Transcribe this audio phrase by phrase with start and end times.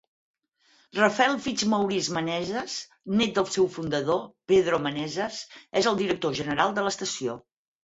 [0.99, 2.79] Rafael Fitzmaurice Meneses,
[3.21, 5.45] net del seu fundador, Pedro Meneses,
[5.83, 7.41] és el director general de l"estació.